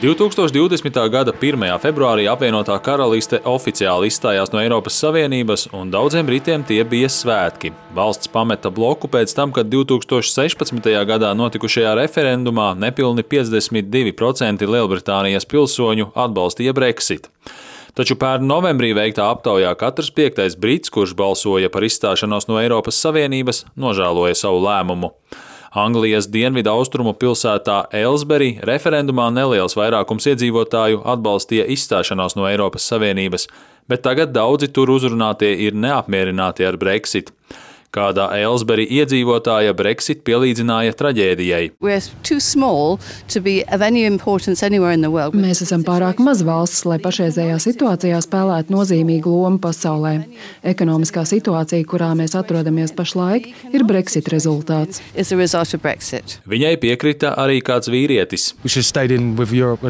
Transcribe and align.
2020. 0.00 0.96
gada 1.12 1.32
1. 1.36 1.60
februārī 1.82 2.22
apvienotā 2.32 2.72
karaliste 2.80 3.36
oficiāli 3.44 4.08
izstājās 4.08 4.48
no 4.48 4.62
Eiropas 4.62 4.96
Savienības, 4.96 5.66
un 5.76 5.90
daudziem 5.92 6.24
britiem 6.24 6.64
tie 6.64 6.78
bija 6.88 7.10
svētki. 7.12 7.74
Valsts 7.92 8.30
pameta 8.32 8.72
bloku 8.72 9.10
pēc 9.12 9.34
tam, 9.36 9.52
kad 9.52 9.68
2016. 9.68 10.88
gadā 11.04 11.34
notikušajā 11.36 11.92
referendumā 12.00 12.70
nepilni 12.80 13.26
52% 13.28 14.70
Lielbritānijas 14.72 15.44
pilsoņu 15.44 16.08
atbalstīja 16.16 16.72
Brexit. 16.72 17.28
Taču 17.92 18.16
pērn 18.16 18.48
novembrī 18.48 18.94
veiktā 18.96 19.28
aptaujā 19.34 19.74
katrs 19.76 20.08
piektais 20.16 20.56
brits, 20.56 20.88
kurš 20.88 21.12
balsoja 21.12 21.68
par 21.68 21.84
izstāšanos 21.84 22.48
no 22.48 22.56
Eiropas 22.62 22.96
Savienības, 23.04 23.66
nožēloja 23.76 24.40
savu 24.46 24.64
lēmumu. 24.64 25.12
Anglijas 25.70 26.26
dienvidu 26.26 26.72
austrumu 26.72 27.12
pilsētā 27.14 27.84
Elsberi 27.94 28.56
referendumā 28.66 29.28
neliels 29.30 29.76
vairākums 29.78 30.26
iedzīvotāju 30.32 31.04
atbalstīja 31.12 31.68
izstāšanos 31.70 32.34
no 32.34 32.48
Eiropas 32.50 32.88
Savienības, 32.90 33.46
bet 33.86 34.02
tagad 34.02 34.32
daudzi 34.34 34.66
tur 34.74 34.90
uzrunātie 34.90 35.52
ir 35.68 35.78
neapmierināti 35.78 36.66
ar 36.66 36.78
Brexit. 36.80 37.30
Kādā 37.90 38.28
Elsberi 38.38 38.84
iedzīvotāja 38.86 39.72
Brexit 39.74 40.20
pielīdzināja 40.22 40.94
traģēdijai. 40.94 41.72
Mēs 45.34 45.62
esam 45.66 45.82
pārāk 45.82 46.20
maz 46.22 46.44
valsts, 46.46 46.84
lai 46.86 47.00
pašreizējā 47.02 47.56
situācijā 47.64 48.20
spēlētu 48.22 48.70
nozīmīgu 48.76 49.32
lomu 49.34 49.58
pasaulē. 49.64 50.12
Ekonomiskā 50.70 51.24
situācija, 51.26 51.88
kurā 51.90 52.12
mēs 52.14 52.36
atrodamies 52.38 52.94
pašlaik, 52.94 53.48
ir 53.74 53.86
Brexit 53.88 54.30
rezultāts. 54.30 55.02
Viņai 56.46 56.76
piekrita 56.84 57.34
arī 57.42 57.58
kāds 57.58 57.90
vīrietis. 57.90 58.52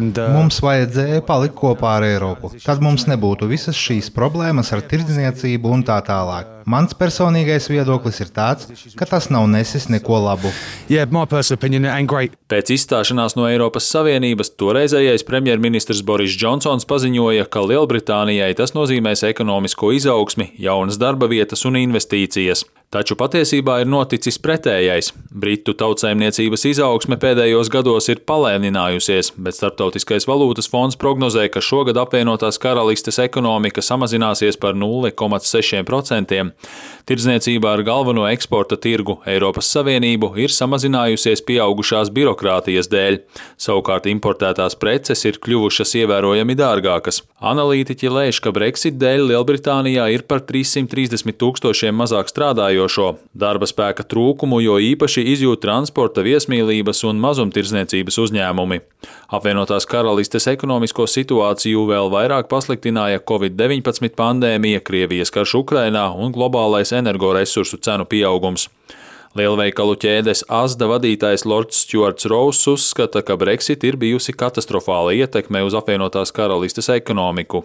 And, 0.00 0.16
uh... 0.16 0.38
Mums 0.38 0.62
vajadzēja 0.64 1.20
palikt 1.28 1.58
kopā 1.60 1.98
ar 1.98 2.08
Eiropu. 2.08 2.54
Tad 2.64 2.80
mums 2.80 3.04
nebūtu 3.12 3.50
visas 3.52 3.76
šīs 3.76 4.08
problēmas 4.16 4.72
ar 4.72 4.86
tirdzniecību 4.88 5.76
un 5.76 5.84
tā 5.84 6.00
tālāk. 6.08 6.59
Mans 6.70 6.92
personīgais 6.94 7.64
viedoklis 7.66 8.20
ir 8.22 8.28
tāds, 8.30 8.68
ka 8.94 9.06
tas 9.08 9.26
nav 9.32 9.48
nesis 9.50 9.88
neko 9.90 10.20
labu. 10.22 10.52
Pēc 12.50 12.70
izstāšanās 12.76 13.34
no 13.38 13.48
Eiropas 13.48 13.88
Savienības 13.90 14.52
toreizējais 14.60 15.26
premjerministrs 15.26 16.04
Boris 16.06 16.36
Džonsons 16.38 16.86
paziņoja, 16.90 17.48
ka 17.50 17.64
Lielbritānijai 17.66 18.52
tas 18.60 18.76
nozīmēs 18.76 19.24
ekonomisko 19.32 19.90
izaugsmi, 19.98 20.52
jaunas 20.62 21.00
darba 21.00 21.30
vietas 21.32 21.66
un 21.66 21.80
investīcijas. 21.80 22.62
Taču 22.90 23.14
patiesībā 23.14 23.76
ir 23.84 23.86
noticis 23.86 24.34
pretējais. 24.42 25.12
Britu 25.30 25.76
tautsēmniecības 25.78 26.64
izaugsme 26.72 27.14
pēdējos 27.22 27.68
gados 27.70 28.08
ir 28.10 28.18
palēninājusies, 28.26 29.28
bet 29.38 29.54
Startautiskais 29.54 30.24
valūtas 30.26 30.66
fonds 30.66 30.98
prognozē, 30.98 31.44
ka 31.54 31.62
šogad 31.62 32.00
apvienotās 32.02 32.58
karalistes 32.58 33.20
ekonomika 33.22 33.78
samazināsies 33.86 34.58
par 34.58 34.74
0,6%. 34.74 36.40
Tirdzniecībā 37.06 37.76
ar 37.76 37.84
galveno 37.86 38.24
eksporta 38.26 38.74
tirgu 38.74 39.20
Eiropas 39.22 39.70
Savienību 39.70 40.32
ir 40.42 40.50
samazinājusies 40.50 41.44
pieaugušās 41.46 42.10
birokrātijas 42.10 42.90
dēļ, 42.90 43.20
savukārt 43.54 44.10
importētās 44.10 44.74
preces 44.82 45.22
ir 45.30 45.38
kļuvušas 45.38 45.94
ievērojami 46.02 46.58
dārgākas. 46.58 47.22
Analītiķi 47.38 48.10
lēš, 48.18 48.42
ka 48.42 48.50
Brexit 48.50 48.98
dēļ 48.98 49.28
Lielbritānijā 49.30 50.10
ir 50.10 50.26
par 50.26 50.42
330 50.50 51.38
tūkstošiem 51.38 51.94
mazāk 52.02 52.34
strādājošo 52.34 52.79
strādājošo. 52.80 53.18
Darba 53.34 53.66
spēka 53.66 54.04
trūkumu 54.04 54.60
jo 54.62 54.78
īpaši 54.78 55.24
izjūt 55.34 55.60
transporta, 55.62 56.22
viesmīlības 56.22 57.04
un 57.04 57.20
mazumtirdzniecības 57.20 58.18
uzņēmumi. 58.18 58.80
Apvienotās 59.30 59.86
karalistes 59.86 60.46
ekonomisko 60.46 61.06
situāciju 61.06 61.86
vēl 61.86 62.10
vairāk 62.10 62.48
pasliktināja 62.48 63.20
Covid-19 63.20 64.14
pandēmija, 64.16 64.80
Krievijas 64.80 65.30
karš 65.30 65.60
Ukrainā 65.62 66.10
un 66.16 66.32
globālais 66.32 66.92
energoresursu 66.92 67.80
cenu 67.80 68.04
pieaugums. 68.04 68.68
Lielveikalu 69.38 69.92
ķēdes 70.02 70.40
Asda 70.50 70.88
vadītājs 70.90 71.44
Lords 71.46 71.76
Stuarts 71.84 72.26
Rous 72.26 72.64
uzskata, 72.66 73.20
ka 73.22 73.36
Brexit 73.38 73.84
ir 73.86 73.94
bijusi 73.94 74.32
katastrofāla 74.34 75.12
ietekme 75.14 75.60
uz 75.62 75.76
apvienotās 75.78 76.32
karalistes 76.34 76.88
ekonomiku. 76.90 77.60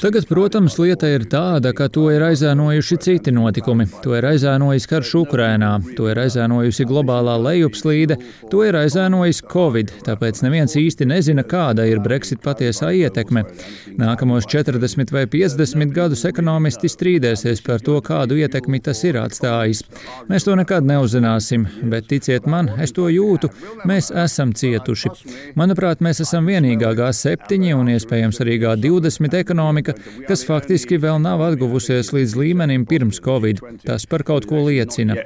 Tagad, 0.00 0.24
protams, 0.30 0.78
lieta 0.80 1.10
ir 1.12 1.26
tāda, 1.28 1.74
ka 1.76 1.90
to 1.92 2.06
ir 2.14 2.24
aizēnojuši 2.30 2.98
citi 3.04 3.34
notikumi. 3.36 3.84
To 4.06 4.16
ir 4.16 4.24
aizēnojis 4.30 4.88
karš 4.88 5.12
Ukrainā, 5.20 5.74
to 6.00 6.08
ir 6.08 6.22
aizēnojusi 6.24 6.88
globālā 6.88 7.36
lejupslīde, 7.50 8.16
to 8.48 8.64
ir 8.64 8.80
aizēnojis 8.80 9.42
Covid, 9.52 9.92
tāpēc 10.08 10.40
neviens 10.46 10.78
īsti 10.80 11.10
nezina, 11.12 11.44
kāda 11.44 11.84
ir 11.84 12.00
Brexit 12.00 12.40
patiesā 12.40 12.94
ietekme. 12.96 13.44
Nākamos 14.00 14.48
40 14.48 15.12
vai 15.12 15.28
50 15.36 15.92
gadus 15.92 16.24
ekonomisti 16.32 16.88
strīdēsies 16.96 17.60
par 17.68 17.84
to, 17.84 18.00
kādu 18.06 18.38
ietekmi 18.40 18.80
tas 18.84 19.02
ir 19.06 19.18
atstājis. 19.20 19.82
Mēs 20.30 20.46
to 20.46 20.54
nekad 20.58 20.86
neuzzināsim, 20.86 21.66
bet 21.90 22.08
ticiet 22.10 22.46
man, 22.50 22.70
es 22.82 22.94
to 22.96 23.08
jūtu, 23.12 23.50
mēs 23.88 24.12
esam 24.24 24.54
cietuši. 24.56 25.12
Manuprāt, 25.58 26.02
mēs 26.04 26.22
esam 26.24 26.46
vienīgā 26.48 26.92
G7 26.98 27.72
un 27.76 27.90
iespējams 27.94 28.40
arī 28.44 28.58
G20 28.62 29.38
ekonomika, 29.40 29.96
kas 30.28 30.44
faktiski 30.46 31.00
vēl 31.02 31.20
nav 31.22 31.42
atguvusies 31.50 32.12
līdz 32.14 32.36
līmenim 32.38 32.86
pirms 32.88 33.20
Covid. 33.24 33.62
Tas 33.86 34.06
par 34.06 34.24
kaut 34.26 34.46
ko 34.48 34.62
liecina. 34.66 35.16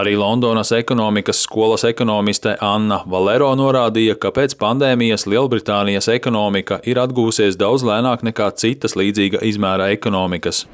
Arī 0.00 0.16
Londonas 0.16 0.72
ekonomikas 0.76 1.42
skolas 1.46 1.84
ekonomiste 1.84 2.56
Anna 2.60 3.00
Valero 3.10 3.50
norādīja, 3.58 4.16
ka 4.20 4.32
pēc 4.34 4.56
pandēmijas 4.60 5.26
Lielbritānijas 5.30 6.10
ekonomika 6.12 6.80
ir 6.88 7.00
atgūsies 7.02 7.58
daudz 7.60 7.84
lēnāk 7.86 8.24
nekā 8.26 8.50
citas 8.60 8.96
līdzīgas 8.98 9.29
milzīga 9.30 9.42
izmēra 9.46 9.90
ekonomikas. 9.94 10.66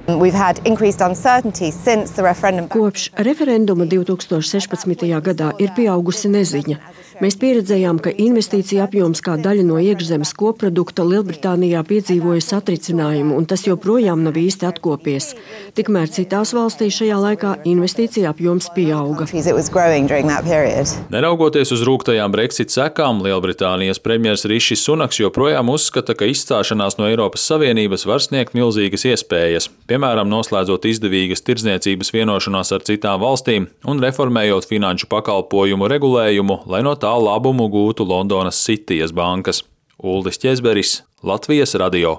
Kopš 2.68 3.10
referenduma 3.16 3.86
2016. 3.86 5.20
gadā 5.22 5.52
ir 5.58 5.72
pieaugusi 5.76 6.28
neziņa. 6.28 6.78
Mēs 7.16 7.38
pieredzējām, 7.40 7.96
ka 8.04 8.10
investīcija 8.12 8.84
apjoms 8.84 9.22
kā 9.24 9.38
daļa 9.40 9.62
no 9.64 9.78
iekšzemes 9.80 10.34
koprodukta 10.36 11.00
Lielbritānijā 11.00 11.80
piedzīvoja 11.88 12.42
satricinājumu, 12.44 13.32
un 13.38 13.46
tas 13.48 13.64
joprojām 13.64 14.20
nav 14.20 14.36
īsti 14.36 14.68
atkopies. 14.68 15.30
Tikmēr 15.78 16.12
citās 16.12 16.52
valstīs 16.52 16.98
šajā 16.98 17.16
laikā 17.22 17.54
investīcija 17.72 18.34
apjoms 18.34 18.68
pieauga. 18.76 19.24
Neraugoties 21.16 21.72
uz 21.72 21.86
rūktajām 21.88 22.36
Brexit 22.36 22.76
sekām, 22.76 23.24
Lielbritānijas 23.24 24.02
premjerministrs 24.04 24.52
Rišis 24.52 24.84
Sunaks 24.84 25.22
joprojām 25.22 25.72
uzskata, 25.72 26.12
ka 26.12 26.28
izstāšanās 26.28 27.00
no 27.00 27.08
Eiropas 27.08 27.48
Savienības 27.48 28.04
var 28.04 28.20
sniegt 28.20 28.45
milzīgas 28.54 29.02
iespējas, 29.10 29.66
piemēram, 29.90 30.30
noslēdzot 30.30 30.86
izdevīgas 30.86 31.42
tirdzniecības 31.42 32.12
vienošanās 32.14 32.70
ar 32.76 32.84
citām 32.86 33.18
valstīm 33.24 33.66
un 33.90 34.02
reformējot 34.04 34.68
finanšu 34.70 35.10
pakalpojumu 35.10 35.90
regulējumu, 35.90 36.60
lai 36.70 36.84
no 36.86 36.94
tā 36.94 37.10
labumu 37.18 37.66
gūtu 37.72 38.06
Londonas 38.06 38.62
Citijas 38.62 39.16
bankas. 39.16 39.64
Uldis 39.98 40.38
Česberis, 40.38 41.00
Latvijas 41.26 41.74
radio. 41.74 42.14